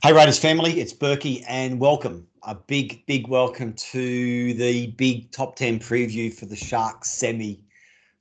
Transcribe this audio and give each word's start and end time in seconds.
Hey 0.00 0.12
Raiders 0.12 0.38
family, 0.38 0.78
it's 0.78 0.92
Berkey 0.92 1.44
and 1.48 1.80
welcome. 1.80 2.24
A 2.44 2.54
big, 2.54 3.04
big 3.06 3.26
welcome 3.26 3.72
to 3.72 4.54
the 4.54 4.92
big 4.92 5.32
top 5.32 5.56
10 5.56 5.80
preview 5.80 6.32
for 6.32 6.46
the 6.46 6.54
Sharks 6.54 7.10
semi 7.10 7.64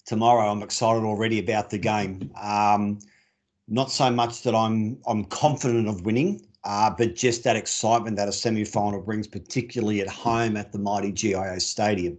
tomorrow. 0.03 0.49
I'm 0.49 0.63
excited 0.63 1.03
already 1.03 1.37
about 1.37 1.69
the 1.69 1.77
game. 1.77 2.31
Um, 2.41 2.97
not 3.67 3.91
so 3.91 4.09
much 4.09 4.41
that 4.41 4.55
I'm 4.55 4.97
I'm 5.05 5.25
confident 5.25 5.87
of 5.87 6.03
winning, 6.03 6.47
uh, 6.63 6.89
but 6.97 7.13
just 7.13 7.43
that 7.43 7.55
excitement 7.55 8.17
that 8.17 8.27
a 8.27 8.33
semi-final 8.33 9.03
brings, 9.03 9.27
particularly 9.27 10.01
at 10.01 10.09
home 10.09 10.57
at 10.57 10.71
the 10.71 10.79
mighty 10.79 11.11
GIO 11.11 11.59
Stadium. 11.59 12.17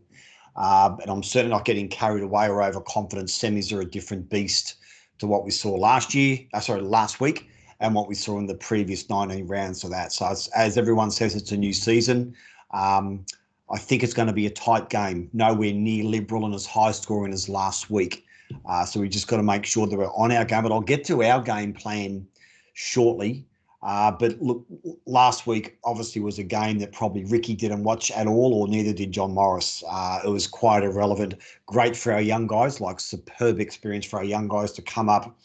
Uh, 0.54 0.96
and 1.02 1.10
I'm 1.10 1.24
certainly 1.24 1.52
not 1.52 1.64
getting 1.64 1.88
carried 1.88 2.22
away 2.22 2.48
or 2.48 2.62
overconfident. 2.62 3.28
Semis 3.28 3.76
are 3.76 3.80
a 3.80 3.90
different 3.90 4.30
beast 4.30 4.76
to 5.18 5.26
what 5.26 5.44
we 5.44 5.50
saw 5.50 5.74
last 5.74 6.14
year. 6.14 6.38
Uh, 6.54 6.60
sorry, 6.60 6.80
last 6.80 7.20
week 7.20 7.50
and 7.80 7.94
what 7.94 8.08
we 8.08 8.14
saw 8.14 8.38
in 8.38 8.46
the 8.46 8.54
previous 8.54 9.08
19 9.08 9.46
rounds 9.46 9.84
of 9.84 9.90
that. 9.90 10.12
So, 10.12 10.26
as 10.54 10.78
everyone 10.78 11.10
says, 11.10 11.36
it's 11.36 11.52
a 11.52 11.56
new 11.56 11.72
season. 11.72 12.34
Um, 12.72 13.24
I 13.70 13.78
think 13.78 14.02
it's 14.02 14.14
going 14.14 14.28
to 14.28 14.32
be 14.32 14.46
a 14.46 14.50
tight 14.50 14.88
game, 14.88 15.28
nowhere 15.32 15.72
near 15.72 16.04
liberal 16.04 16.44
and 16.44 16.54
as 16.54 16.66
high 16.66 16.92
scoring 16.92 17.32
as 17.32 17.48
last 17.48 17.90
week. 17.90 18.24
Uh, 18.64 18.84
so 18.84 19.00
we 19.00 19.08
just 19.08 19.28
got 19.28 19.36
to 19.36 19.42
make 19.42 19.66
sure 19.66 19.86
that 19.86 19.96
we're 19.96 20.12
on 20.12 20.32
our 20.32 20.44
game. 20.44 20.62
But 20.62 20.72
I'll 20.72 20.80
get 20.80 21.04
to 21.04 21.22
our 21.22 21.42
game 21.42 21.72
plan 21.74 22.26
shortly. 22.72 23.44
Uh, 23.82 24.10
but 24.10 24.40
look, 24.42 24.64
last 25.06 25.46
week 25.46 25.78
obviously 25.84 26.20
was 26.20 26.38
a 26.38 26.42
game 26.42 26.78
that 26.78 26.92
probably 26.92 27.24
Ricky 27.24 27.54
didn't 27.54 27.84
watch 27.84 28.10
at 28.10 28.26
all, 28.26 28.54
or 28.54 28.66
neither 28.66 28.92
did 28.92 29.12
John 29.12 29.34
Morris. 29.34 29.84
Uh, 29.88 30.20
it 30.24 30.28
was 30.28 30.46
quite 30.46 30.82
irrelevant. 30.82 31.34
Great 31.66 31.96
for 31.96 32.12
our 32.12 32.20
young 32.20 32.46
guys, 32.46 32.80
like 32.80 32.98
superb 32.98 33.60
experience 33.60 34.04
for 34.04 34.18
our 34.18 34.24
young 34.24 34.48
guys 34.48 34.72
to 34.72 34.82
come 34.82 35.08
up 35.08 35.38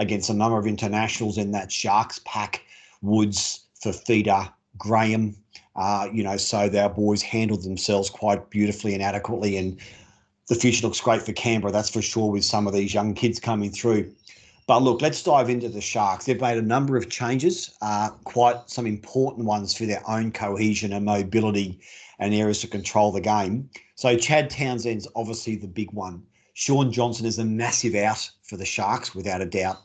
against 0.00 0.30
a 0.30 0.34
number 0.34 0.58
of 0.58 0.66
internationals 0.66 1.38
in 1.38 1.52
that 1.52 1.70
Sharks 1.70 2.20
pack, 2.24 2.64
Woods, 3.02 3.66
Fifita, 3.84 4.52
Graham. 4.76 5.36
Uh, 5.76 6.08
you 6.12 6.24
know, 6.24 6.36
so 6.36 6.68
our 6.76 6.88
boys 6.88 7.22
handled 7.22 7.62
themselves 7.62 8.10
quite 8.10 8.50
beautifully 8.50 8.94
and 8.94 9.02
adequately. 9.02 9.56
And 9.56 9.78
the 10.48 10.54
future 10.56 10.84
looks 10.84 11.00
great 11.00 11.22
for 11.22 11.32
Canberra, 11.32 11.70
that's 11.70 11.90
for 11.90 12.02
sure, 12.02 12.32
with 12.32 12.44
some 12.44 12.66
of 12.66 12.72
these 12.72 12.92
young 12.92 13.14
kids 13.14 13.38
coming 13.38 13.70
through. 13.70 14.10
But 14.66 14.82
look, 14.82 15.02
let's 15.02 15.22
dive 15.22 15.50
into 15.50 15.68
the 15.68 15.80
Sharks. 15.80 16.24
They've 16.24 16.40
made 16.40 16.56
a 16.58 16.62
number 16.62 16.96
of 16.96 17.10
changes, 17.10 17.76
uh, 17.82 18.10
quite 18.24 18.70
some 18.70 18.86
important 18.86 19.46
ones 19.46 19.76
for 19.76 19.84
their 19.84 20.02
own 20.08 20.32
cohesion 20.32 20.92
and 20.92 21.04
mobility 21.04 21.78
and 22.18 22.32
areas 22.32 22.60
to 22.60 22.68
control 22.68 23.12
the 23.12 23.20
game. 23.20 23.68
So 23.96 24.16
Chad 24.16 24.48
Townsend's 24.48 25.08
obviously 25.14 25.56
the 25.56 25.66
big 25.66 25.92
one. 25.92 26.22
Shaun 26.54 26.92
Johnson 26.92 27.26
is 27.26 27.38
a 27.38 27.44
massive 27.44 27.94
out 27.94 28.30
for 28.42 28.56
the 28.56 28.64
Sharks, 28.64 29.14
without 29.14 29.40
a 29.40 29.46
doubt. 29.46 29.78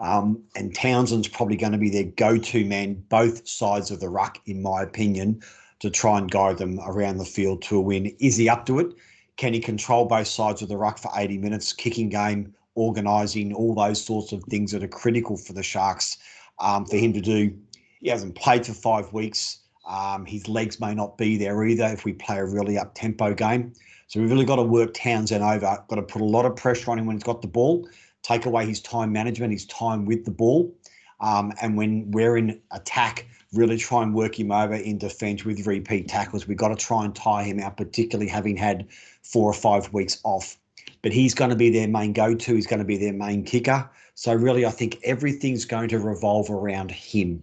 Um, 0.00 0.42
and 0.56 0.74
Townsend's 0.74 1.28
probably 1.28 1.56
going 1.56 1.72
to 1.72 1.78
be 1.78 1.90
their 1.90 2.04
go-to 2.04 2.64
man, 2.64 3.04
both 3.10 3.46
sides 3.46 3.90
of 3.90 4.00
the 4.00 4.08
ruck, 4.08 4.38
in 4.46 4.62
my 4.62 4.82
opinion, 4.82 5.42
to 5.80 5.90
try 5.90 6.18
and 6.18 6.30
guide 6.30 6.58
them 6.58 6.80
around 6.86 7.18
the 7.18 7.24
field 7.24 7.62
to 7.62 7.76
a 7.76 7.80
win. 7.80 8.06
Is 8.18 8.36
he 8.36 8.48
up 8.48 8.66
to 8.66 8.78
it? 8.78 8.94
Can 9.36 9.52
he 9.52 9.60
control 9.60 10.06
both 10.06 10.26
sides 10.26 10.62
of 10.62 10.68
the 10.68 10.76
ruck 10.76 10.98
for 10.98 11.10
80 11.14 11.38
minutes? 11.38 11.72
Kicking 11.72 12.08
game, 12.08 12.54
organising, 12.74 13.52
all 13.52 13.74
those 13.74 14.02
sorts 14.02 14.32
of 14.32 14.42
things 14.44 14.72
that 14.72 14.82
are 14.82 14.88
critical 14.88 15.36
for 15.36 15.52
the 15.52 15.62
Sharks 15.62 16.16
um, 16.58 16.86
for 16.86 16.96
him 16.96 17.12
to 17.12 17.20
do. 17.20 17.54
He 18.00 18.08
hasn't 18.08 18.34
played 18.34 18.66
for 18.66 18.72
five 18.72 19.12
weeks. 19.12 19.58
Um, 19.86 20.24
his 20.24 20.48
legs 20.48 20.80
may 20.80 20.94
not 20.94 21.18
be 21.18 21.36
there 21.36 21.64
either 21.64 21.86
if 21.86 22.04
we 22.04 22.12
play 22.12 22.38
a 22.38 22.44
really 22.44 22.78
up 22.78 22.94
tempo 22.94 23.34
game. 23.34 23.72
So 24.08 24.20
we've 24.20 24.30
really 24.30 24.44
got 24.44 24.56
to 24.56 24.62
work 24.62 24.94
Townsend 24.94 25.42
over. 25.42 25.84
Got 25.88 25.96
to 25.96 26.02
put 26.02 26.22
a 26.22 26.24
lot 26.24 26.44
of 26.44 26.56
pressure 26.56 26.90
on 26.90 26.98
him 26.98 27.06
when 27.06 27.16
he's 27.16 27.22
got 27.22 27.42
the 27.42 27.48
ball 27.48 27.86
take 28.22 28.46
away 28.46 28.66
his 28.66 28.80
time 28.80 29.12
management, 29.12 29.52
his 29.52 29.66
time 29.66 30.04
with 30.04 30.24
the 30.24 30.30
ball. 30.30 30.74
Um, 31.20 31.52
and 31.60 31.76
when 31.76 32.10
we're 32.10 32.36
in 32.36 32.60
attack, 32.70 33.26
really 33.52 33.76
try 33.76 34.02
and 34.02 34.14
work 34.14 34.38
him 34.38 34.52
over 34.52 34.74
in 34.74 34.98
defence 34.98 35.44
with 35.44 35.66
repeat 35.66 36.08
tackles. 36.08 36.46
We've 36.46 36.56
got 36.56 36.68
to 36.68 36.76
try 36.76 37.04
and 37.04 37.14
tie 37.14 37.42
him 37.42 37.60
out, 37.60 37.76
particularly 37.76 38.30
having 38.30 38.56
had 38.56 38.86
four 39.22 39.50
or 39.50 39.54
five 39.54 39.92
weeks 39.92 40.18
off. 40.24 40.56
But 41.02 41.12
he's 41.12 41.34
going 41.34 41.50
to 41.50 41.56
be 41.56 41.70
their 41.70 41.88
main 41.88 42.12
go 42.12 42.34
to, 42.34 42.54
he's 42.54 42.66
going 42.66 42.78
to 42.78 42.84
be 42.84 42.96
their 42.96 43.12
main 43.12 43.44
kicker. 43.44 43.88
So, 44.14 44.34
really, 44.34 44.66
I 44.66 44.70
think 44.70 44.98
everything's 45.02 45.64
going 45.64 45.88
to 45.90 45.98
revolve 45.98 46.50
around 46.50 46.90
him. 46.90 47.42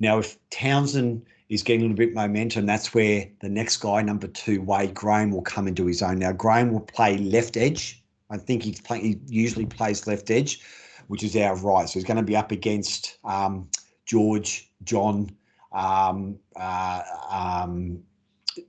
Now, 0.00 0.18
if 0.18 0.36
Townsend 0.50 1.24
is 1.48 1.62
getting 1.62 1.80
a 1.80 1.84
little 1.84 1.96
bit 1.96 2.14
momentum, 2.14 2.66
that's 2.66 2.92
where 2.94 3.26
the 3.40 3.48
next 3.48 3.78
guy, 3.78 4.02
number 4.02 4.28
two, 4.28 4.60
Wade 4.60 4.94
Graham, 4.94 5.30
will 5.30 5.42
come 5.42 5.66
into 5.66 5.86
his 5.86 6.02
own. 6.02 6.18
Now, 6.18 6.32
Graham 6.32 6.72
will 6.72 6.80
play 6.80 7.16
left 7.16 7.56
edge 7.56 8.02
I 8.30 8.36
think 8.36 8.62
he's 8.62 8.80
play, 8.80 9.00
he 9.00 9.20
usually 9.26 9.66
plays 9.66 10.06
left 10.06 10.30
edge, 10.30 10.60
which 11.06 11.22
is 11.22 11.36
our 11.36 11.56
right. 11.56 11.88
So 11.88 11.94
he's 11.94 12.04
going 12.04 12.18
to 12.18 12.22
be 12.22 12.36
up 12.36 12.52
against 12.52 13.18
um, 13.24 13.68
George, 14.06 14.70
John, 14.84 15.30
um, 15.72 16.38
uh, 16.56 17.02
um, 17.30 18.00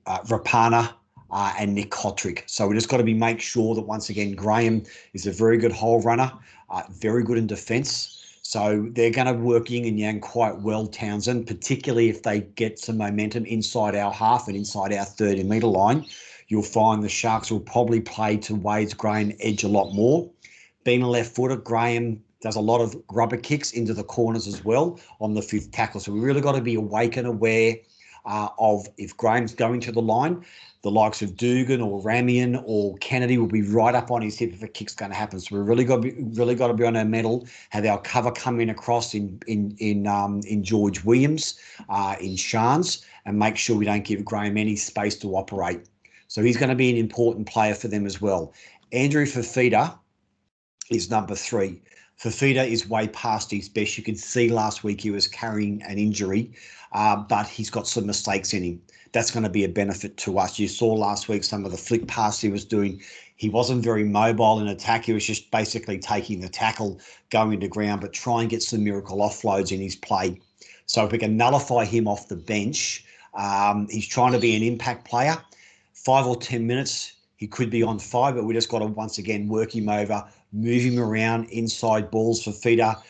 uh, 0.06 0.20
Rapana, 0.24 0.94
uh, 1.32 1.54
and 1.60 1.76
Nick 1.76 1.92
Cotric. 1.92 2.44
So 2.48 2.68
we 2.68 2.76
just 2.76 2.90
got 2.90 2.98
to 2.98 3.04
be 3.04 3.14
make 3.14 3.40
sure 3.40 3.76
that 3.76 3.82
once 3.82 4.10
again 4.10 4.34
Graham 4.34 4.84
is 5.14 5.28
a 5.28 5.32
very 5.32 5.58
good 5.58 5.72
hole 5.72 6.02
runner, 6.02 6.32
uh, 6.70 6.84
very 6.90 7.24
good 7.24 7.38
in 7.38 7.48
defence. 7.48 8.16
So 8.42 8.88
they're 8.94 9.12
going 9.12 9.28
to 9.28 9.34
work 9.34 9.70
yin 9.70 9.86
and 9.86 10.00
yang 10.00 10.22
quite 10.22 10.60
well, 10.62 10.88
Townsend, 10.88 11.46
particularly 11.46 12.10
if 12.10 12.24
they 12.24 12.42
get 12.42 12.80
some 12.80 12.98
momentum 12.98 13.46
inside 13.46 13.96
our 13.96 14.12
half 14.12 14.48
and 14.48 14.58
inside 14.58 14.92
our 14.92 15.06
30 15.06 15.44
metre 15.44 15.68
line 15.68 16.06
you'll 16.50 16.62
find 16.64 17.02
the 17.02 17.10
Sharks 17.10 17.50
will 17.50 17.60
probably 17.62 18.02
play 18.02 18.36
to 18.38 18.56
Wade's 18.56 18.94
Graham 18.94 19.32
edge 19.40 19.64
a 19.64 19.68
lot 19.68 19.94
more. 19.94 20.30
Being 20.84 21.04
a 21.04 21.10
left 21.10 21.34
footer, 21.36 21.56
Graham 21.56 22.22
does 22.42 22.56
a 22.56 22.62
lot 22.62 22.82
of 22.82 22.96
rubber 23.12 23.38
kicks 23.38 23.72
into 23.72 23.94
the 23.94 24.04
corners 24.04 24.48
as 24.48 24.64
well 24.66 25.00
on 25.22 25.34
the 25.34 25.42
fifth 25.42 25.72
tackle. 25.72 26.00
So 26.00 26.12
we 26.12 26.20
really 26.20 26.42
got 26.42 26.54
to 26.54 26.62
be 26.62 26.76
awake 26.76 27.18
and 27.18 27.28
aware 27.28 27.76
uh, 28.26 28.50
of 28.58 28.88
if 28.98 29.16
Graham's 29.16 29.54
going 29.54 29.80
to 29.82 29.92
the 29.92 30.02
line, 30.02 30.44
the 30.82 30.92
likes 30.92 31.22
of 31.22 31.36
Dugan 31.36 31.82
or 31.82 32.02
Ramien 32.02 32.62
or 32.66 32.96
Kennedy 32.98 33.38
will 33.38 33.48
be 33.48 33.62
right 33.62 33.94
up 33.94 34.12
on 34.12 34.22
his 34.22 34.38
hip 34.38 34.54
if 34.54 34.64
a 34.64 34.68
kick's 34.68 34.96
going 34.96 35.12
to 35.12 35.18
happen. 35.18 35.40
So 35.40 35.56
we 35.56 35.62
really 35.62 35.84
got 35.84 35.98
to 35.98 36.02
be 36.02 36.16
really 36.18 36.56
got 36.56 36.68
to 36.68 36.74
be 36.74 36.86
on 36.86 36.96
our 36.96 37.06
mettle. 37.06 37.48
Have 37.70 37.86
our 37.86 38.00
cover 38.02 38.32
coming 38.32 38.70
across 38.70 39.14
in 39.14 39.42
in 39.48 39.76
in 39.80 40.08
um, 40.08 40.42
in 40.48 40.64
George 40.64 41.04
Williams, 41.04 41.60
uh, 41.90 42.16
in 42.22 42.38
Shans, 42.38 43.06
and 43.26 43.38
make 43.38 43.58
sure 43.58 43.76
we 43.76 43.86
don't 43.86 44.06
give 44.06 44.24
Graham 44.24 44.58
any 44.58 44.78
space 44.78 45.18
to 45.18 45.36
operate. 45.36 45.82
So 46.30 46.44
he's 46.44 46.58
going 46.58 46.70
to 46.70 46.76
be 46.76 46.92
an 46.92 46.96
important 46.96 47.48
player 47.48 47.74
for 47.74 47.88
them 47.88 48.06
as 48.06 48.22
well. 48.22 48.54
Andrew 48.92 49.26
Fifita 49.26 49.98
is 50.92 51.10
number 51.10 51.34
three. 51.34 51.82
Fifita 52.22 52.68
is 52.68 52.88
way 52.88 53.08
past 53.08 53.50
his 53.50 53.68
best. 53.68 53.98
You 53.98 54.04
can 54.04 54.16
see 54.16 54.50
last 54.50 54.84
week 54.84 55.02
he 55.02 55.10
was 55.10 55.28
carrying 55.28 55.82
an 55.82 55.98
injury, 55.98 56.52
uh, 56.92 57.16
but 57.16 57.48
he's 57.48 57.72
got 57.72 57.88
some 57.88 58.06
mistakes 58.06 58.54
in 58.54 58.62
him. 58.62 58.82
That's 59.12 59.32
going 59.32 59.44
to 59.44 59.50
be 59.50 59.64
a 59.64 59.70
benefit 59.70 60.18
to 60.18 60.38
us. 60.38 60.60
You 60.60 60.68
saw 60.68 60.94
last 60.94 61.30
week 61.30 61.44
some 61.44 61.66
of 61.66 61.72
the 61.72 61.78
flick 61.78 62.08
pass 62.08 62.40
he 62.40 62.50
was 62.50 62.64
doing. 62.64 63.02
He 63.36 63.50
wasn't 63.50 63.84
very 63.84 64.04
mobile 64.04 64.60
in 64.60 64.68
attack. 64.68 65.06
He 65.06 65.14
was 65.14 65.26
just 65.26 65.50
basically 65.50 65.98
taking 65.98 66.42
the 66.42 66.50
tackle, 66.50 67.00
going 67.32 67.60
to 67.60 67.68
ground, 67.68 68.02
but 68.02 68.14
try 68.14 68.42
and 68.42 68.52
get 68.52 68.62
some 68.62 68.84
miracle 68.84 69.18
offloads 69.18 69.72
in 69.72 69.82
his 69.82 69.96
play. 69.96 70.40
So 70.86 71.06
if 71.06 71.12
we 71.12 71.18
can 71.18 71.38
nullify 71.38 71.86
him 71.86 72.08
off 72.08 72.28
the 72.28 72.36
bench, 72.36 73.04
um, 73.34 73.88
he's 73.90 74.08
trying 74.08 74.34
to 74.34 74.40
be 74.40 74.56
an 74.56 74.62
impact 74.62 75.06
player 75.06 75.36
five 76.06 76.26
or 76.26 76.36
10 76.36 76.66
minutes, 76.66 77.14
he 77.38 77.48
could 77.48 77.70
be 77.70 77.84
on 77.84 78.00
five, 78.00 78.36
but 78.36 78.46
we 78.46 78.54
just 78.54 78.70
got 78.70 78.80
to 78.80 78.86
once 78.86 79.18
again 79.18 79.48
work 79.48 79.74
him 79.76 79.90
over, 79.90 80.28
move 80.52 80.84
him 80.84 81.00
around 81.00 81.46
inside 81.50 82.12
balls 82.12 82.44
Fifita 82.44 83.02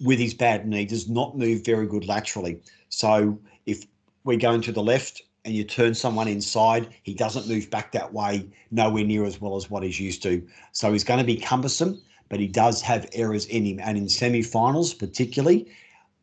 with 0.00 0.18
his 0.18 0.34
bad 0.34 0.66
knee, 0.66 0.84
does 0.84 1.08
not 1.08 1.36
move 1.36 1.64
very 1.64 1.86
good 1.86 2.06
laterally. 2.06 2.60
So 2.88 3.38
if 3.66 3.84
we're 4.24 4.38
going 4.38 4.62
to 4.62 4.72
the 4.72 4.82
left 4.82 5.22
and 5.44 5.54
you 5.54 5.64
turn 5.64 5.94
someone 5.94 6.28
inside, 6.28 6.88
he 7.02 7.14
doesn't 7.14 7.48
move 7.48 7.70
back 7.70 7.92
that 7.92 8.12
way, 8.12 8.46
nowhere 8.70 9.04
near 9.04 9.24
as 9.24 9.40
well 9.40 9.56
as 9.56 9.70
what 9.70 9.82
he's 9.82 10.00
used 10.00 10.22
to. 10.24 10.46
So 10.72 10.92
he's 10.92 11.04
going 11.04 11.20
to 11.20 11.26
be 11.26 11.36
cumbersome, 11.36 12.00
but 12.28 12.40
he 12.40 12.46
does 12.46 12.82
have 12.82 13.08
errors 13.12 13.46
in 13.46 13.64
him. 13.64 13.80
And 13.82 13.96
in 13.96 14.08
semi 14.08 14.42
finals, 14.42 14.94
particularly, 14.94 15.68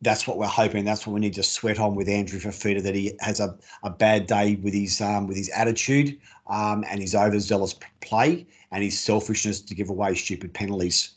that's 0.06 0.28
what 0.28 0.38
we're 0.38 0.46
hoping. 0.46 0.86
That's 0.86 1.06
what 1.06 1.14
we 1.14 1.20
need 1.20 1.34
to 1.34 1.44
sweat 1.44 1.80
on 1.80 1.96
with 1.96 2.08
Andrew 2.08 2.40
Fifita, 2.40 2.82
that 2.84 2.96
he 2.96 3.14
has 3.20 3.40
a, 3.42 3.58
a 3.84 3.90
bad 3.90 4.28
day 4.28 4.56
with 4.56 4.74
his 4.74 5.02
um, 5.02 5.28
with 5.28 5.36
his 5.36 5.50
attitude 5.50 6.18
um, 6.48 6.86
and 6.90 7.02
his 7.02 7.16
overzealous 7.16 7.76
play 8.02 8.46
and 8.72 8.84
his 8.84 8.98
selfishness 8.98 9.60
to 9.62 9.76
give 9.76 9.90
away 9.90 10.16
stupid 10.16 10.54
penalties. 10.54 11.16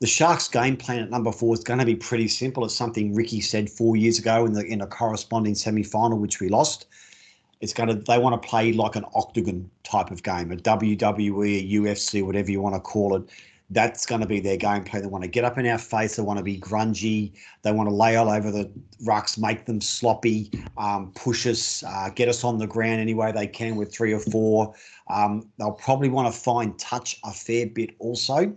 The 0.00 0.06
Sharks' 0.06 0.48
game 0.48 0.76
plan 0.76 1.00
at 1.00 1.10
number 1.10 1.30
four 1.30 1.54
is 1.54 1.62
going 1.62 1.78
to 1.78 1.86
be 1.86 1.94
pretty 1.94 2.28
simple. 2.28 2.64
It's 2.64 2.74
something 2.74 3.14
Ricky 3.14 3.40
said 3.40 3.70
four 3.70 3.96
years 3.96 4.18
ago 4.18 4.44
in 4.44 4.52
the 4.52 4.64
in 4.66 4.80
a 4.80 4.86
corresponding 4.86 5.54
semi 5.54 5.84
final, 5.84 6.18
which 6.18 6.40
we 6.40 6.48
lost. 6.48 6.86
It's 7.60 7.72
going 7.72 7.90
to 7.90 7.94
they 7.94 8.18
want 8.18 8.40
to 8.40 8.48
play 8.48 8.72
like 8.72 8.96
an 8.96 9.04
octagon 9.14 9.70
type 9.84 10.10
of 10.10 10.22
game, 10.22 10.50
a 10.50 10.56
WWE, 10.56 11.60
a 11.60 11.74
UFC, 11.80 12.24
whatever 12.24 12.50
you 12.50 12.60
want 12.60 12.74
to 12.74 12.80
call 12.80 13.16
it 13.16 13.30
that's 13.70 14.04
going 14.04 14.20
to 14.20 14.26
be 14.26 14.40
their 14.40 14.56
game 14.56 14.84
plan. 14.84 15.02
They 15.02 15.08
want 15.08 15.22
to 15.22 15.30
get 15.30 15.44
up 15.44 15.56
in 15.56 15.66
our 15.66 15.78
face. 15.78 16.16
They 16.16 16.22
want 16.22 16.38
to 16.38 16.44
be 16.44 16.58
grungy. 16.58 17.32
They 17.62 17.72
want 17.72 17.88
to 17.88 17.94
lay 17.94 18.16
all 18.16 18.28
over 18.28 18.50
the 18.50 18.70
rucks, 19.04 19.38
make 19.38 19.66
them 19.66 19.80
sloppy, 19.80 20.50
um, 20.76 21.12
push 21.14 21.46
us, 21.46 21.84
uh, 21.84 22.10
get 22.14 22.28
us 22.28 22.42
on 22.42 22.58
the 22.58 22.66
ground 22.66 23.00
any 23.00 23.14
way 23.14 23.30
they 23.30 23.46
can 23.46 23.76
with 23.76 23.92
three 23.92 24.12
or 24.12 24.18
four. 24.18 24.74
Um, 25.08 25.48
they'll 25.58 25.72
probably 25.72 26.08
want 26.08 26.32
to 26.32 26.38
find 26.38 26.78
touch 26.78 27.18
a 27.24 27.32
fair 27.32 27.66
bit 27.66 27.90
also. 28.00 28.54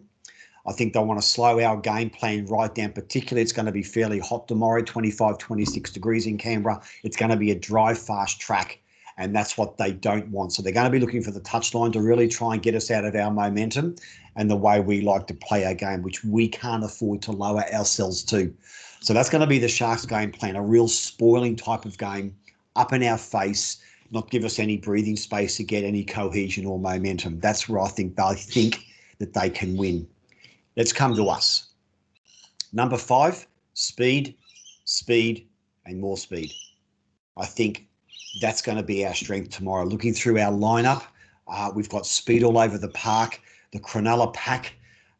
I 0.65 0.71
think 0.71 0.93
they 0.93 0.99
want 0.99 1.19
to 1.19 1.27
slow 1.27 1.59
our 1.59 1.77
game 1.77 2.09
plan 2.09 2.45
right 2.45 2.73
down. 2.73 2.93
Particularly, 2.93 3.41
it's 3.41 3.51
going 3.51 3.65
to 3.65 3.71
be 3.71 3.83
fairly 3.83 4.19
hot 4.19 4.47
tomorrow 4.47 4.81
25, 4.81 5.37
26 5.37 5.91
degrees 5.91 6.25
in 6.25 6.37
Canberra. 6.37 6.81
It's 7.03 7.17
going 7.17 7.31
to 7.31 7.37
be 7.37 7.51
a 7.51 7.59
dry, 7.59 7.93
fast 7.93 8.39
track. 8.39 8.79
And 9.17 9.35
that's 9.35 9.57
what 9.57 9.77
they 9.77 9.91
don't 9.91 10.27
want. 10.29 10.53
So 10.53 10.61
they're 10.61 10.73
going 10.73 10.85
to 10.85 10.91
be 10.91 10.99
looking 10.99 11.21
for 11.21 11.31
the 11.31 11.41
touchline 11.41 11.93
to 11.93 12.01
really 12.01 12.27
try 12.27 12.53
and 12.53 12.63
get 12.63 12.73
us 12.73 12.89
out 12.89 13.05
of 13.05 13.15
our 13.15 13.29
momentum 13.29 13.95
and 14.35 14.49
the 14.49 14.55
way 14.55 14.79
we 14.79 15.01
like 15.01 15.27
to 15.27 15.33
play 15.33 15.65
our 15.65 15.75
game, 15.75 16.01
which 16.01 16.23
we 16.23 16.47
can't 16.47 16.83
afford 16.83 17.21
to 17.23 17.31
lower 17.31 17.63
ourselves 17.71 18.23
to. 18.23 18.53
So 19.01 19.13
that's 19.13 19.29
going 19.29 19.41
to 19.41 19.47
be 19.47 19.59
the 19.59 19.67
Sharks 19.67 20.05
game 20.05 20.31
plan, 20.31 20.55
a 20.55 20.63
real 20.63 20.87
spoiling 20.87 21.55
type 21.55 21.85
of 21.85 21.97
game, 21.97 22.35
up 22.75 22.93
in 22.93 23.03
our 23.03 23.17
face, 23.17 23.77
not 24.11 24.31
give 24.31 24.43
us 24.45 24.59
any 24.59 24.77
breathing 24.77 25.17
space 25.17 25.57
to 25.57 25.63
get 25.63 25.83
any 25.83 26.03
cohesion 26.03 26.65
or 26.65 26.79
momentum. 26.79 27.39
That's 27.39 27.69
where 27.69 27.81
I 27.81 27.87
think 27.89 28.15
they 28.15 28.35
think 28.35 28.85
that 29.19 29.33
they 29.33 29.49
can 29.49 29.75
win. 29.77 30.07
Let's 30.75 30.93
come 30.93 31.15
to 31.15 31.29
us. 31.29 31.69
Number 32.71 32.97
five, 32.97 33.45
speed, 33.75 34.35
speed, 34.85 35.47
and 35.85 35.99
more 35.99 36.17
speed. 36.17 36.51
I 37.37 37.45
think 37.45 37.87
that's 38.41 38.61
going 38.61 38.77
to 38.77 38.83
be 38.83 39.05
our 39.05 39.13
strength 39.13 39.51
tomorrow. 39.51 39.85
Looking 39.85 40.13
through 40.13 40.39
our 40.39 40.51
lineup, 40.51 41.03
uh, 41.47 41.71
we've 41.73 41.89
got 41.89 42.05
speed 42.05 42.43
all 42.43 42.57
over 42.57 42.77
the 42.77 42.89
park. 42.89 43.39
The 43.71 43.79
Cronulla 43.79 44.33
pack 44.33 44.73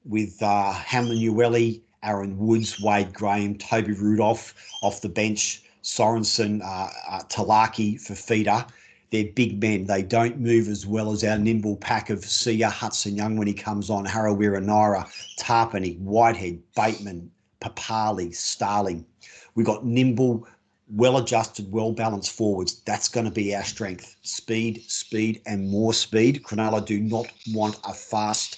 with 0.05 0.41
uh, 0.41 0.73
Hamlin 0.73 1.17
Uele, 1.17 1.81
Aaron 2.03 2.37
Woods, 2.37 2.81
Wade 2.81 3.13
Graham, 3.13 3.57
Toby 3.57 3.93
Rudolph 3.93 4.53
off 4.81 5.01
the 5.01 5.09
bench, 5.09 5.63
Sorensen, 5.83 6.61
uh, 6.61 6.89
uh, 7.09 7.23
Talakai 7.29 7.99
for 7.99 8.15
feeder. 8.15 8.65
They're 9.11 9.25
big 9.25 9.61
men. 9.61 9.85
They 9.85 10.01
don't 10.01 10.39
move 10.39 10.67
as 10.67 10.87
well 10.87 11.11
as 11.11 11.23
our 11.23 11.37
nimble 11.37 11.77
pack 11.77 12.09
of 12.09 12.25
Sia 12.25 12.69
Hudson 12.69 13.15
Young 13.15 13.37
when 13.37 13.47
he 13.47 13.53
comes 13.53 13.89
on, 13.89 14.05
Harawira-Naera, 14.05 15.07
Tapine, 15.37 15.99
Whitehead, 15.99 16.59
Bateman, 16.75 17.29
Papalii, 17.61 18.33
Starling. 18.33 19.05
We've 19.53 19.67
got 19.67 19.85
nimble, 19.85 20.47
well 20.89 21.17
adjusted, 21.17 21.71
well 21.71 21.91
balanced 21.91 22.31
forwards. 22.31 22.81
That's 22.81 23.07
going 23.07 23.25
to 23.25 23.31
be 23.31 23.55
our 23.55 23.63
strength. 23.63 24.15
Speed, 24.21 24.83
speed, 24.87 25.41
and 25.45 25.69
more 25.69 25.93
speed. 25.93 26.43
Cronulla 26.43 26.85
do 26.85 26.99
not 26.99 27.27
want 27.51 27.79
a 27.83 27.93
fast, 27.93 28.57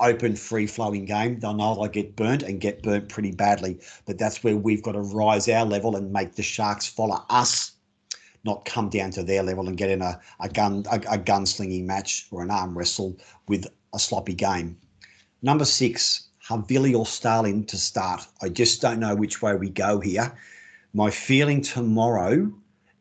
open, 0.00 0.36
free 0.36 0.66
flowing 0.66 1.04
game. 1.04 1.38
They'll 1.38 1.54
know 1.54 1.74
they'll 1.74 1.88
get 1.88 2.16
burnt 2.16 2.42
and 2.42 2.60
get 2.60 2.82
burnt 2.82 3.08
pretty 3.08 3.32
badly. 3.32 3.78
But 4.06 4.18
that's 4.18 4.42
where 4.42 4.56
we've 4.56 4.82
got 4.82 4.92
to 4.92 5.00
rise 5.00 5.48
our 5.48 5.64
level 5.64 5.96
and 5.96 6.12
make 6.12 6.34
the 6.34 6.42
Sharks 6.42 6.86
follow 6.86 7.24
us 7.30 7.72
not 8.46 8.64
come 8.64 8.88
down 8.88 9.10
to 9.10 9.24
their 9.24 9.42
level 9.42 9.68
and 9.68 9.76
get 9.76 9.90
in 9.90 10.00
a, 10.00 10.18
a 10.40 10.48
gun 10.48 10.84
a, 10.90 10.96
a 10.96 11.18
gunslinging 11.18 11.84
match 11.84 12.28
or 12.30 12.42
an 12.42 12.50
arm 12.50 12.78
wrestle 12.78 13.18
with 13.48 13.66
a 13.92 13.98
sloppy 13.98 14.34
game. 14.34 14.78
Number 15.42 15.64
six, 15.64 16.28
Havili 16.48 16.96
or 16.96 17.04
Starling 17.04 17.66
to 17.66 17.76
start. 17.76 18.26
I 18.40 18.48
just 18.48 18.80
don't 18.80 19.00
know 19.00 19.14
which 19.14 19.42
way 19.42 19.54
we 19.56 19.68
go 19.68 20.00
here. 20.00 20.32
My 20.96 21.10
feeling 21.10 21.60
tomorrow 21.60 22.50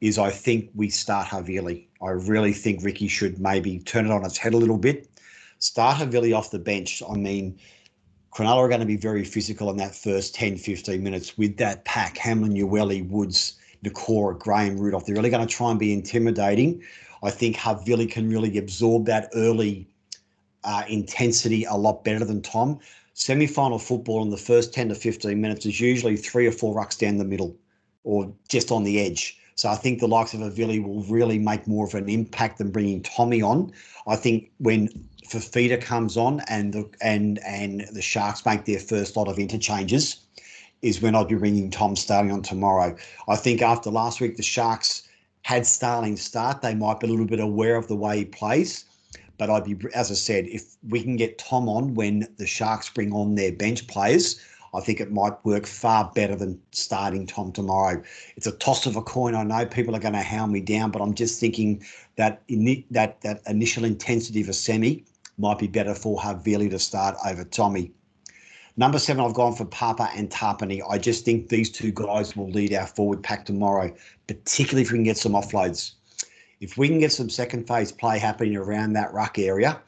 is 0.01 0.18
I 0.18 0.30
think 0.30 0.69
we 0.75 0.89
start 0.89 1.30
Havili. 1.30 1.88
I 2.01 2.09
really 2.09 2.51
think 2.51 2.83
Ricky 2.83 3.07
should 3.07 3.39
maybe 3.39 3.80
turn 3.80 4.06
it 4.06 4.12
on 4.12 4.25
its 4.25 4.38
head 4.38 4.53
a 4.53 4.57
little 4.57 4.77
bit. 4.77 5.07
Start 5.59 6.00
Havili 6.00 6.36
off 6.36 6.51
the 6.51 6.59
bench. 6.59 7.01
I 7.09 7.15
mean, 7.15 7.57
Cronulla 8.33 8.57
are 8.57 8.68
going 8.68 8.81
to 8.81 8.86
be 8.86 8.97
very 8.97 9.24
physical 9.24 9.69
in 9.69 9.77
that 9.77 9.95
first 9.95 10.36
10, 10.36 10.57
15 10.57 11.01
minutes 11.01 11.38
with 11.38 11.56
that 11.56 11.86
pack. 11.86 12.18
Hamlin, 12.18 12.51
Uele, 12.56 13.07
Woods, 13.07 13.53
Nikora, 13.81 14.38
Graham, 14.38 14.77
Rudolph. 14.77 15.06
They're 15.06 15.15
really 15.15 15.30
going 15.30 15.48
to 15.48 15.53
try 15.53 15.69
and 15.69 15.80
be 15.80 15.94
intimidating. 15.94 16.83
I 17.24 17.30
think 17.30 17.56
Havili 17.56 18.12
can 18.12 18.30
really 18.30 18.57
absorb 18.57 19.06
that 19.06 19.30
early 19.36 19.88
uh, 20.65 20.83
intensity 20.89 21.63
a 21.63 21.75
lot 21.75 22.03
better 22.03 22.25
than 22.25 22.41
Tom. 22.41 22.80
Semi 23.13 23.48
final 23.48 23.80
football 23.80 24.21
in 24.21 24.31
the 24.31 24.36
first 24.36 24.74
10 24.74 24.89
to 24.89 24.95
15 24.95 25.39
minutes 25.39 25.65
is 25.65 25.80
usually 25.80 26.18
three 26.18 26.45
or 26.45 26.51
four 26.51 26.75
rucks 26.75 27.00
down 27.00 27.15
the 27.15 27.24
middle 27.24 27.56
or 28.06 28.31
just 28.48 28.72
on 28.72 28.86
the 28.86 29.02
edge. 29.02 29.38
So 29.56 29.69
I 29.69 29.75
think 29.75 30.00
the 30.00 30.07
likes 30.07 30.34
of 30.34 30.40
Havili 30.40 30.84
will 30.84 31.04
really 31.04 31.40
make 31.40 31.68
more 31.68 31.86
of 31.86 31.94
an 31.94 32.07
impact 32.07 32.57
than 32.57 32.72
bringing 32.72 33.02
Tommy 33.04 33.42
on. 33.42 33.72
I 34.07 34.16
think 34.16 34.52
when 34.60 34.90
Fifita 35.28 35.81
comes 35.81 36.16
on 36.16 36.42
and 36.48 36.74
the 36.74 36.90
and 37.02 37.40
and 37.40 37.81
the 37.92 38.02
Sharks 38.02 38.46
make 38.46 38.66
their 38.66 38.80
first 38.80 39.18
lot 39.18 39.28
of 39.28 39.40
interchanges, 39.40 40.18
is 40.81 41.02
when 41.02 41.16
I'd 41.16 41.28
be 41.28 41.36
bringing 41.36 41.72
Tom 41.72 41.96
Starling 41.96 42.31
on 42.31 42.44
tomorrow. 42.44 42.96
I 43.28 43.36
think 43.36 43.62
after 43.62 43.90
last 43.90 44.22
week, 44.22 44.38
the 44.38 44.44
Sharks 44.44 45.08
had 45.42 45.66
Starling 45.66 46.18
start. 46.18 46.62
They 46.62 46.75
might 46.75 47.00
be 47.00 47.08
a 47.08 47.10
little 47.10 47.25
bit 47.25 47.40
aware 47.40 47.75
of 47.75 47.88
the 47.88 47.96
way 47.96 48.19
he 48.19 48.25
plays. 48.25 48.86
But 49.38 49.50
I'd 49.50 49.66
be, 49.66 49.78
as 49.94 50.12
I 50.12 50.13
said, 50.13 50.46
if 50.48 50.75
we 50.88 51.01
can 51.01 51.18
get 51.18 51.38
Tom 51.38 51.68
on 51.68 51.94
when 51.94 52.28
the 52.38 52.48
Sharks 52.48 52.90
bring 52.90 53.12
on 53.13 53.36
their 53.36 53.51
bench 53.51 53.86
players, 53.88 54.40
I 54.75 54.81
think 54.81 55.00
it 55.00 55.12
might 55.12 55.33
work 55.45 55.66
far 55.66 56.12
better 56.13 56.36
than 56.36 56.60
starting 56.72 57.25
Tom 57.25 57.51
tomorrow. 57.51 58.01
It's 58.36 58.48
a 58.48 58.51
toss 58.51 58.86
of 58.86 58.95
a 58.95 59.01
coin. 59.01 59.36
I 59.36 59.44
know 59.44 59.66
people 59.66 59.95
are 59.95 60.00
going 60.00 60.13
to 60.13 60.22
hound 60.22 60.51
me 60.51 60.62
down, 60.62 60.92
but 60.92 61.01
I'm 61.01 61.13
just 61.13 61.39
thinking 61.39 61.83
that 62.18 62.42
in, 62.48 62.83
that 62.92 63.22
that 63.22 63.42
initial 63.48 63.86
intensity 63.86 64.42
of 64.42 64.50
a 64.50 64.54
semi 64.54 65.06
might 65.38 65.60
be 65.60 65.68
better 65.68 65.95
for 65.95 66.19
Havili 66.19 66.69
to 66.69 66.80
start 66.80 67.16
over 67.25 67.44
Tommy. 67.44 67.92
Number 68.77 69.00
seven, 69.00 69.24
I've 69.24 69.33
gone 69.33 69.56
for 69.56 69.66
Papa 69.66 70.10
and 70.16 70.30
Tapine. 70.30 70.81
I 70.89 70.98
just 70.98 71.24
think 71.24 71.48
these 71.48 71.72
two 71.72 71.92
guys 71.92 72.36
will 72.36 72.50
lead 72.50 72.74
our 72.74 72.88
forward 72.88 73.24
pack 73.24 73.45
tomorrow, 73.45 73.94
particularly 74.27 74.81
if 74.81 74.92
we 74.92 74.98
can 74.98 75.06
get 75.06 75.18
some 75.18 75.31
offloads. 75.31 75.94
If 76.60 76.77
we 76.77 76.89
can 76.89 77.00
get 77.00 77.13
some 77.13 77.30
second 77.30 77.68
phase 77.68 77.92
play 77.92 78.19
happening 78.19 78.57
around 78.57 78.94
that 78.94 79.13
ruck 79.13 79.39
area, 79.39 79.80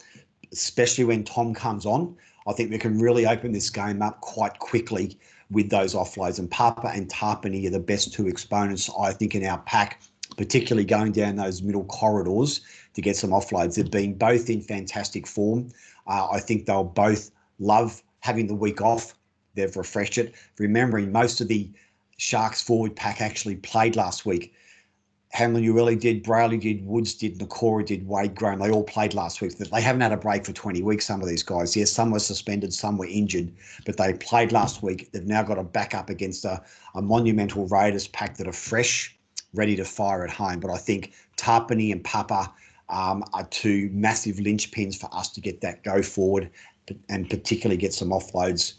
especially 0.54 1.04
when 1.04 1.26
Tom 1.26 1.54
comes 1.54 1.86
on, 1.86 2.16
I 2.48 2.54
think 2.54 2.72
we 2.72 2.78
can 2.78 3.00
really 3.00 3.26
open 3.26 3.52
this 3.52 3.70
game 3.70 4.02
up 4.02 4.22
quite 4.22 4.58
quickly 4.60 5.18
with 5.52 5.70
those 5.70 5.94
offloads. 5.94 6.40
And 6.40 6.50
Papa 6.50 6.92
and 6.94 7.10
Tapine 7.10 7.68
are 7.68 7.72
the 7.72 7.80
best 7.80 8.14
two 8.14 8.28
exponents, 8.28 8.90
I 9.00 9.12
think, 9.12 9.36
in 9.36 9.46
our 9.46 9.60
pack, 9.60 10.02
particularly 10.38 10.86
going 10.86 11.12
down 11.12 11.36
those 11.36 11.62
middle 11.62 11.86
corridors 11.86 12.62
to 12.94 13.02
get 13.02 13.18
some 13.18 13.32
offloads. 13.32 13.76
They've 13.76 13.90
been 13.90 14.14
both 14.14 14.50
in 14.50 14.62
fantastic 14.62 15.28
form. 15.28 15.70
Uh, 16.08 16.28
I 16.32 16.40
think 16.40 16.66
they'll 16.66 16.84
both 16.84 17.32
love 17.60 18.02
having 18.20 18.48
the 18.48 18.56
week 18.56 18.82
off. 18.82 19.14
They've 19.56 19.76
refreshed 19.76 20.18
it. 20.18 20.36
Remembering 20.58 21.12
most 21.12 21.42
of 21.42 21.48
the 21.48 21.70
Sharks 22.18 22.62
forward 22.62 22.96
pack 22.96 23.22
actually 23.22 23.58
played 23.58 23.96
last 23.96 24.26
week. 24.26 24.54
Hamlin 25.32 25.64
Uele 25.64 26.00
did, 26.00 26.24
Brailey 26.24 26.60
did, 26.60 26.86
Woods 26.86 27.14
did, 27.14 27.38
Nikora 27.38 27.86
did, 27.86 28.08
Wade 28.08 28.34
Graham. 28.34 28.60
They 28.60 28.72
all 28.72 28.84
played 28.84 29.14
last 29.14 29.42
week. 29.42 29.58
They 29.58 29.82
haven't 29.82 30.02
had 30.02 30.14
a 30.14 30.18
break 30.18 30.46
for 30.46 30.54
20 30.54 30.82
weeks, 30.82 31.06
some 31.06 31.22
of 31.22 31.28
these 31.28 31.44
guys. 31.44 31.76
Yes, 31.76 31.92
some 31.92 32.12
were 32.12 32.20
suspended, 32.20 32.74
some 32.74 32.98
were 32.98 33.06
injured, 33.06 33.52
but 33.86 33.98
they 33.98 34.14
played 34.14 34.52
last 34.52 34.82
week. 34.82 35.12
They've 35.12 35.26
now 35.26 35.44
got 35.44 35.60
a 35.60 35.64
back 35.64 35.94
up 35.94 36.10
against 36.10 36.46
a, 36.46 36.64
a 36.96 37.02
monumental 37.02 37.68
Raiders 37.68 38.08
pack 38.08 38.38
that 38.38 38.48
are 38.48 38.54
fresh, 38.54 39.16
ready 39.54 39.76
to 39.76 39.86
fire 39.86 40.24
at 40.24 40.32
home. 40.32 40.60
But 40.60 40.72
I 40.72 40.78
think 40.78 41.14
Tapine 41.36 41.92
and 41.92 42.04
Papa 42.04 42.52
um, 42.90 43.24
are 43.34 43.46
two 43.48 43.90
massive 43.92 44.38
linchpins 44.38 44.98
for 44.98 45.14
us 45.14 45.30
to 45.30 45.42
get 45.42 45.62
that 45.62 45.84
go 45.84 46.02
forward 46.02 46.50
and 47.10 47.30
particularly 47.30 47.78
get 47.78 47.94
some 47.94 48.10
offloads. 48.10 48.74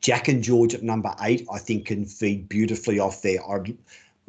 Jack 0.00 0.28
and 0.28 0.42
George 0.42 0.74
at 0.74 0.82
number 0.82 1.14
eight, 1.20 1.46
I 1.52 1.58
think, 1.58 1.86
can 1.86 2.06
feed 2.06 2.48
beautifully 2.48 2.98
off 2.98 3.20
there. 3.20 3.38
I'd, 3.50 3.76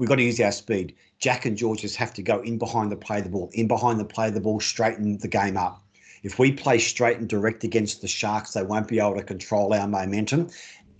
we've 0.01 0.09
got 0.09 0.15
to 0.15 0.23
use 0.23 0.39
our 0.39 0.51
speed. 0.51 0.95
Jack 1.19 1.45
and 1.45 1.55
George 1.55 1.81
just 1.81 1.95
have 1.95 2.11
to 2.15 2.23
go 2.23 2.39
in 2.39 2.57
behind 2.57 2.91
the 2.91 2.95
play 2.95 3.21
the 3.21 3.29
ball, 3.29 3.51
in 3.53 3.67
behind 3.67 3.99
the 3.99 4.03
play 4.03 4.31
the 4.31 4.41
ball, 4.41 4.59
straighten 4.59 5.19
the 5.19 5.27
game 5.27 5.55
up. 5.55 5.79
If 6.23 6.39
we 6.39 6.51
play 6.51 6.79
straight 6.79 7.19
and 7.19 7.29
direct 7.29 7.63
against 7.63 8.01
the 8.01 8.07
Sharks, 8.07 8.53
they 8.53 8.63
won't 8.63 8.87
be 8.87 8.97
able 8.97 9.13
to 9.17 9.23
control 9.23 9.75
our 9.75 9.87
momentum 9.87 10.49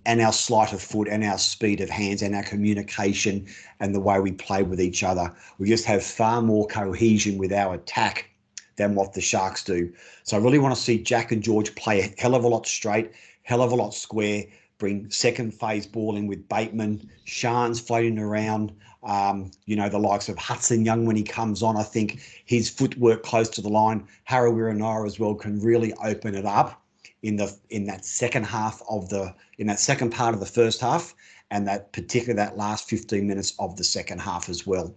and 0.06 0.20
our 0.20 0.32
sleight 0.32 0.72
of 0.72 0.80
foot 0.80 1.08
and 1.08 1.24
our 1.24 1.36
speed 1.36 1.80
of 1.80 1.90
hands 1.90 2.22
and 2.22 2.32
our 2.36 2.44
communication 2.44 3.44
and 3.80 3.92
the 3.92 3.98
way 3.98 4.20
we 4.20 4.30
play 4.30 4.62
with 4.62 4.80
each 4.80 5.02
other. 5.02 5.34
We 5.58 5.66
just 5.66 5.84
have 5.86 6.04
far 6.04 6.40
more 6.40 6.68
cohesion 6.68 7.38
with 7.38 7.52
our 7.52 7.74
attack 7.74 8.30
than 8.76 8.94
what 8.94 9.14
the 9.14 9.20
Sharks 9.20 9.64
do. 9.64 9.92
So 10.22 10.36
I 10.36 10.40
really 10.40 10.60
want 10.60 10.76
to 10.76 10.80
see 10.80 11.02
Jack 11.02 11.32
and 11.32 11.42
George 11.42 11.74
play 11.74 12.02
a 12.02 12.14
hell 12.20 12.36
of 12.36 12.44
a 12.44 12.48
lot 12.48 12.68
straight, 12.68 13.10
hell 13.42 13.62
of 13.62 13.72
a 13.72 13.76
lot 13.76 13.94
square, 13.94 14.44
bring 14.82 15.08
second 15.10 15.54
phase 15.54 15.86
ball 15.86 16.16
in 16.16 16.26
with 16.26 16.48
Bateman, 16.48 17.08
Shans 17.24 17.78
floating 17.78 18.18
around. 18.18 18.72
Um, 19.04 19.50
you 19.66 19.74
know, 19.74 19.88
the 19.88 19.98
likes 19.98 20.28
of 20.28 20.38
Hudson 20.38 20.84
Young 20.84 21.06
when 21.06 21.16
he 21.16 21.24
comes 21.24 21.62
on. 21.62 21.76
I 21.76 21.82
think 21.82 22.20
his 22.44 22.70
footwork 22.70 23.22
close 23.22 23.48
to 23.50 23.60
the 23.60 23.68
line, 23.68 24.06
Harawira 24.28 25.06
as 25.06 25.18
well, 25.18 25.34
can 25.34 25.60
really 25.60 25.92
open 26.04 26.34
it 26.34 26.46
up 26.46 26.82
in 27.22 27.36
the 27.36 27.56
in 27.70 27.86
that 27.86 28.04
second 28.04 28.44
half 28.44 28.82
of 28.88 29.08
the 29.08 29.34
in 29.58 29.66
that 29.66 29.80
second 29.80 30.10
part 30.10 30.34
of 30.34 30.40
the 30.40 30.46
first 30.46 30.80
half 30.80 31.14
and 31.52 31.68
that 31.68 31.92
particularly 31.92 32.36
that 32.36 32.56
last 32.56 32.88
15 32.88 33.26
minutes 33.26 33.52
of 33.58 33.76
the 33.76 33.84
second 33.84 34.20
half 34.20 34.48
as 34.48 34.66
well. 34.66 34.94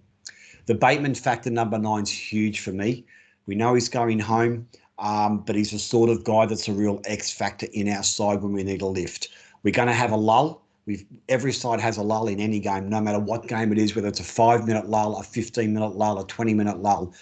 The 0.68 0.74
Bateman 0.74 1.14
factor 1.14 1.50
number 1.50 1.78
nine 1.78 2.04
is 2.04 2.10
huge 2.10 2.62
for 2.62 2.72
me. 2.72 3.06
We 3.46 3.56
know 3.56 3.74
he's 3.74 3.90
going 3.90 4.20
home, 4.20 4.68
um, 4.98 5.40
but 5.40 5.56
he's 5.56 5.72
the 5.72 5.80
sort 5.80 6.10
of 6.10 6.24
guy 6.24 6.46
that's 6.46 6.70
a 6.70 6.74
real 6.74 7.02
X 7.06 7.30
factor 7.30 7.68
in 7.74 7.90
our 7.90 8.04
side 8.04 8.42
when 8.42 8.54
we 8.54 8.64
need 8.64 8.82
a 8.82 8.86
lift. 8.86 9.30
We're 9.64 9.74
going 9.74 9.90
to 9.90 9.94
have 9.94 10.12
a 10.12 10.18
lull. 10.18 10.65
We've 10.86 11.06
every 11.30 11.52
side 11.52 11.80
has 11.80 11.98
a 11.98 12.04
lull 12.04 12.28
in 12.28 12.40
any 12.40 12.60
game, 12.60 12.90
no 12.90 13.02
matter 13.02 13.20
what 13.20 13.48
game 13.48 13.72
it 13.72 13.78
is, 13.78 13.96
whether 13.96 14.08
it's 14.08 14.20
a 14.20 14.24
five 14.24 14.68
minute 14.68 14.88
lull, 14.88 15.18
a 15.18 15.24
15 15.24 15.74
minute 15.74 15.96
lull, 15.96 16.20
a 16.20 16.28
20 16.28 16.54
minute 16.54 16.80
lull. 16.80 17.14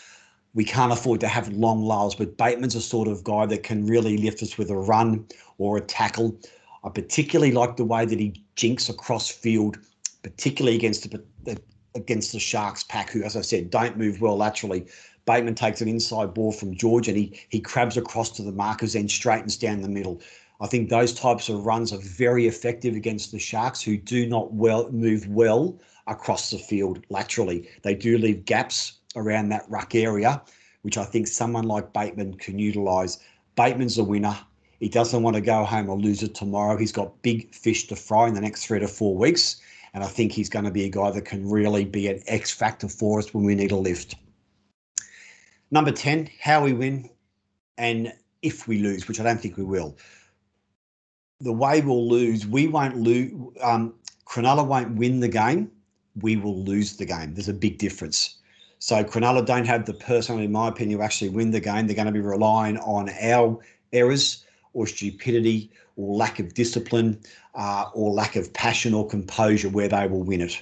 We 0.53 0.65
can't 0.65 0.91
afford 0.91 1.19
to 1.21 1.27
have 1.27 1.47
long 1.49 1.83
lulls, 1.83 2.13
but 2.13 2.37
Bateman's 2.37 2.75
a 2.75 2.81
sort 2.81 3.07
of 3.07 3.23
guy 3.23 3.45
that 3.47 3.63
can 3.63 3.85
really 3.85 4.17
lift 4.17 4.43
us 4.43 4.57
with 4.57 4.69
a 4.69 4.75
run 4.75 5.25
or 5.57 5.77
a 5.77 5.81
tackle. 5.81 6.37
I 6.83 6.89
particularly 6.89 7.53
like 7.53 7.77
the 7.77 7.85
way 7.85 8.05
that 8.05 8.19
he 8.19 8.43
jinks 8.55 8.89
across 8.89 9.29
field, 9.29 9.77
particularly 10.21 10.75
against 10.75 11.09
the, 11.09 11.61
against 11.95 12.33
the 12.33 12.39
Sharks 12.39 12.83
pack, 12.83 13.09
who, 13.09 13.23
as 13.23 13.35
I 13.35 13.41
said, 13.41 13.69
don't 13.69 13.97
move 13.97 14.21
well 14.21 14.37
laterally. 14.37 14.85
Bateman 15.25 15.55
takes 15.55 15.81
an 15.81 15.87
inside 15.87 16.33
ball 16.33 16.51
from 16.51 16.75
George 16.75 17.07
and 17.07 17.15
he 17.15 17.39
he 17.49 17.61
crabs 17.61 17.95
across 17.95 18.29
to 18.31 18.43
the 18.43 18.51
markers 18.51 18.93
and 18.93 19.09
straightens 19.09 19.55
down 19.55 19.81
the 19.81 19.87
middle. 19.87 20.21
I 20.63 20.67
think 20.67 20.87
those 20.87 21.13
types 21.13 21.49
of 21.49 21.65
runs 21.65 21.91
are 21.91 21.99
very 21.99 22.47
effective 22.47 22.95
against 22.95 23.33
the 23.33 23.37
Sharks, 23.37 23.81
who 23.81 23.97
do 23.97 24.25
not 24.25 24.53
well 24.53 24.89
move 24.93 25.27
well 25.27 25.77
across 26.07 26.51
the 26.51 26.57
field 26.57 27.05
laterally. 27.09 27.67
They 27.81 27.93
do 27.93 28.17
leave 28.17 28.45
gaps 28.45 28.99
around 29.17 29.49
that 29.49 29.65
ruck 29.67 29.93
area, 29.93 30.41
which 30.83 30.97
I 30.97 31.03
think 31.03 31.27
someone 31.27 31.65
like 31.65 31.91
Bateman 31.91 32.35
can 32.35 32.59
utilise. 32.59 33.19
Bateman's 33.57 33.97
a 33.97 34.05
winner. 34.05 34.39
He 34.79 34.87
doesn't 34.87 35.21
want 35.21 35.35
to 35.35 35.41
go 35.41 35.65
home 35.65 35.89
or 35.89 35.97
lose 35.97 36.23
it 36.23 36.33
tomorrow. 36.33 36.77
He's 36.77 36.93
got 36.93 37.21
big 37.23 37.53
fish 37.53 37.87
to 37.87 37.97
fry 37.97 38.29
in 38.29 38.33
the 38.33 38.39
next 38.39 38.65
three 38.65 38.79
to 38.79 38.87
four 38.87 39.17
weeks. 39.17 39.57
And 39.93 40.01
I 40.01 40.07
think 40.07 40.31
he's 40.31 40.49
going 40.49 40.65
to 40.65 40.71
be 40.71 40.85
a 40.85 40.89
guy 40.89 41.11
that 41.11 41.25
can 41.25 41.49
really 41.49 41.83
be 41.83 42.07
an 42.07 42.23
X 42.27 42.51
factor 42.51 42.87
for 42.87 43.19
us 43.19 43.33
when 43.33 43.43
we 43.43 43.53
need 43.53 43.73
a 43.73 43.75
lift. 43.75 44.15
Number 45.71 45.91
10, 45.91 46.29
how 46.39 46.63
we 46.63 46.71
win 46.71 47.09
and 47.77 48.13
if 48.41 48.65
we 48.65 48.79
lose, 48.79 49.09
which 49.09 49.19
I 49.19 49.23
don't 49.23 49.41
think 49.41 49.57
we 49.57 49.63
will. 49.65 49.97
The 51.41 51.53
way 51.53 51.81
we'll 51.81 52.07
lose, 52.07 52.47
we 52.47 52.67
won't 52.67 52.97
lose. 52.97 53.31
Um, 53.61 53.93
Cronulla 54.25 54.65
won't 54.65 54.95
win 54.95 55.19
the 55.19 55.27
game. 55.27 55.71
We 56.21 56.37
will 56.37 56.63
lose 56.63 56.97
the 56.97 57.05
game. 57.05 57.33
There's 57.33 57.49
a 57.49 57.53
big 57.53 57.77
difference. 57.77 58.37
So 58.79 59.03
Cronulla 59.03 59.45
don't 59.45 59.65
have 59.65 59.85
the 59.85 59.93
person, 59.93 60.39
in 60.39 60.51
my 60.51 60.67
opinion, 60.67 60.99
to 60.99 61.05
actually 61.05 61.29
win 61.29 61.51
the 61.51 61.59
game. 61.59 61.87
They're 61.87 61.95
going 61.95 62.05
to 62.07 62.11
be 62.11 62.19
relying 62.19 62.77
on 62.79 63.09
our 63.21 63.59
errors 63.91 64.45
or 64.73 64.87
stupidity 64.87 65.71
or 65.95 66.15
lack 66.15 66.39
of 66.39 66.53
discipline 66.53 67.19
uh, 67.55 67.85
or 67.93 68.11
lack 68.11 68.35
of 68.35 68.51
passion 68.53 68.93
or 68.93 69.07
composure 69.07 69.69
where 69.69 69.87
they 69.87 70.07
will 70.07 70.23
win 70.23 70.41
it. 70.41 70.61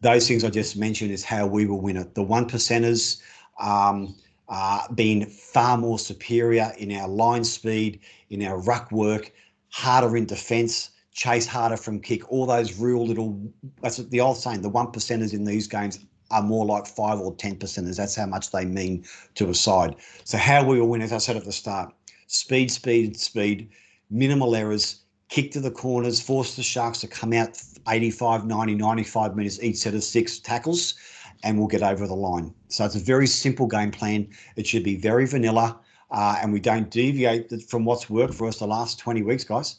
Those 0.00 0.28
things 0.28 0.44
I 0.44 0.50
just 0.50 0.76
mentioned 0.76 1.10
is 1.10 1.24
how 1.24 1.46
we 1.46 1.66
will 1.66 1.80
win 1.80 1.96
it. 1.96 2.14
The 2.14 2.22
one 2.22 2.48
percenters 2.48 3.20
um, 3.58 4.14
uh, 4.48 4.82
being 4.94 5.26
far 5.26 5.78
more 5.78 5.98
superior 5.98 6.72
in 6.78 6.92
our 6.92 7.08
line 7.08 7.44
speed, 7.44 8.00
in 8.30 8.44
our 8.44 8.58
ruck 8.58 8.92
work, 8.92 9.32
harder 9.70 10.16
in 10.16 10.26
defence, 10.26 10.90
chase 11.12 11.46
harder 11.46 11.76
from 11.76 12.00
kick, 12.00 12.30
all 12.30 12.46
those 12.46 12.78
real 12.78 13.06
little, 13.06 13.40
that's 13.80 13.96
the 13.96 14.20
old 14.20 14.36
saying, 14.36 14.62
the 14.62 14.68
one 14.68 14.88
percenters 14.88 15.32
in 15.32 15.44
these 15.44 15.66
games 15.66 15.98
are 16.30 16.42
more 16.42 16.66
like 16.66 16.86
five 16.86 17.18
or 17.18 17.34
10 17.34 17.56
percenters. 17.56 17.96
That's 17.96 18.16
how 18.16 18.26
much 18.26 18.50
they 18.50 18.64
mean 18.64 19.04
to 19.36 19.48
a 19.48 19.54
side. 19.54 19.96
So, 20.24 20.38
how 20.38 20.64
we 20.64 20.80
will 20.80 20.88
win, 20.88 21.02
as 21.02 21.12
I 21.12 21.18
said 21.18 21.36
at 21.36 21.44
the 21.44 21.52
start, 21.52 21.94
speed, 22.26 22.70
speed, 22.70 23.18
speed, 23.18 23.70
minimal 24.10 24.54
errors, 24.54 25.02
kick 25.28 25.52
to 25.52 25.60
the 25.60 25.70
corners, 25.70 26.20
force 26.20 26.56
the 26.56 26.62
Sharks 26.62 27.00
to 27.00 27.08
come 27.08 27.32
out 27.32 27.60
85, 27.88 28.46
90, 28.46 28.74
95 28.74 29.36
minutes 29.36 29.62
each 29.62 29.76
set 29.76 29.94
of 29.94 30.02
six 30.02 30.38
tackles, 30.38 30.94
and 31.42 31.58
we'll 31.58 31.68
get 31.68 31.82
over 31.82 32.06
the 32.06 32.14
line. 32.14 32.52
So 32.68 32.84
it's 32.84 32.96
a 32.96 33.00
very 33.00 33.26
simple 33.26 33.66
game 33.66 33.90
plan. 33.90 34.28
It 34.56 34.66
should 34.66 34.82
be 34.82 34.96
very 34.96 35.26
vanilla, 35.26 35.78
uh, 36.10 36.38
and 36.40 36.52
we 36.52 36.60
don't 36.60 36.90
deviate 36.90 37.62
from 37.62 37.84
what's 37.84 38.08
worked 38.08 38.34
for 38.34 38.46
us 38.46 38.58
the 38.58 38.66
last 38.66 38.98
20 38.98 39.22
weeks, 39.22 39.44
guys. 39.44 39.76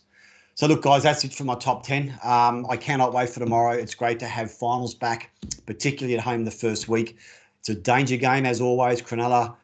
So 0.55 0.65
look, 0.65 0.81
guys, 0.81 1.03
that's 1.03 1.23
it 1.23 1.33
for 1.33 1.43
my 1.43 1.55
top 1.55 1.85
10. 1.85 2.17
Um, 2.23 2.65
I 2.67 2.77
cannot 2.77 3.13
wait 3.13 3.29
for 3.29 3.39
tomorrow. 3.39 3.73
It's 3.73 3.93
great 3.93 4.19
to 4.19 4.25
have 4.25 4.51
finals 4.51 4.95
back, 4.95 5.29
particularly 5.67 6.17
at 6.17 6.23
home 6.23 6.45
the 6.45 6.51
first 6.51 6.89
week. 6.89 7.17
It's 7.59 7.69
a 7.69 7.75
danger 7.75 8.17
game, 8.17 8.45
as 8.45 8.59
always. 8.59 9.01
Cronulla 9.01 9.55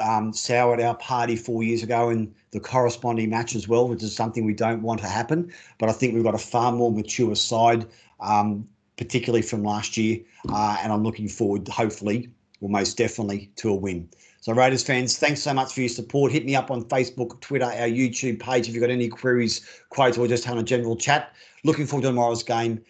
um, 0.00 0.32
soured 0.32 0.80
our 0.80 0.96
party 0.96 1.36
four 1.36 1.62
years 1.62 1.82
ago 1.82 2.10
in 2.10 2.34
the 2.50 2.60
corresponding 2.60 3.30
match 3.30 3.54
as 3.54 3.68
well, 3.68 3.88
which 3.88 4.02
is 4.02 4.14
something 4.14 4.44
we 4.44 4.54
don't 4.54 4.82
want 4.82 5.00
to 5.00 5.08
happen. 5.08 5.50
But 5.78 5.88
I 5.88 5.92
think 5.92 6.14
we've 6.14 6.24
got 6.24 6.34
a 6.34 6.38
far 6.38 6.72
more 6.72 6.92
mature 6.92 7.34
side, 7.34 7.86
um, 8.20 8.68
particularly 8.96 9.42
from 9.42 9.62
last 9.62 9.96
year, 9.96 10.20
uh, 10.50 10.76
and 10.82 10.92
I'm 10.92 11.02
looking 11.02 11.28
forward, 11.28 11.66
hopefully, 11.68 12.28
well, 12.60 12.70
most 12.70 12.96
definitely, 12.98 13.50
to 13.56 13.70
a 13.70 13.74
win. 13.74 14.08
So, 14.44 14.52
Raiders 14.52 14.82
fans, 14.82 15.16
thanks 15.16 15.40
so 15.40 15.54
much 15.54 15.72
for 15.72 15.80
your 15.80 15.88
support. 15.88 16.30
Hit 16.30 16.44
me 16.44 16.54
up 16.54 16.70
on 16.70 16.84
Facebook, 16.84 17.40
Twitter, 17.40 17.64
our 17.64 17.88
YouTube 17.88 18.38
page 18.38 18.68
if 18.68 18.74
you've 18.74 18.82
got 18.82 18.90
any 18.90 19.08
queries, 19.08 19.66
quotes, 19.88 20.18
or 20.18 20.28
just 20.28 20.44
having 20.44 20.60
a 20.60 20.62
general 20.62 20.96
chat. 20.96 21.32
Looking 21.64 21.86
forward 21.86 22.02
to 22.02 22.08
tomorrow's 22.08 22.42
game. 22.42 22.84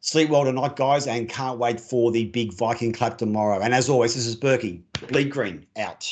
Sleep 0.00 0.28
well 0.28 0.44
tonight, 0.44 0.76
guys, 0.76 1.06
and 1.06 1.26
can't 1.26 1.58
wait 1.58 1.80
for 1.80 2.12
the 2.12 2.26
big 2.26 2.52
Viking 2.52 2.92
clap 2.92 3.16
tomorrow. 3.16 3.58
And 3.58 3.72
as 3.72 3.88
always, 3.88 4.16
this 4.16 4.26
is 4.26 4.36
Berkey. 4.36 4.82
Bleed 5.08 5.30
Green 5.30 5.64
out. 5.78 6.06